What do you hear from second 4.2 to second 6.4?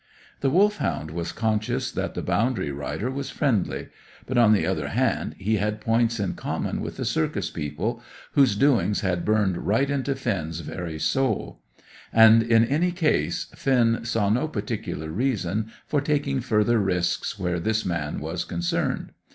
but, on the other hand, he had points in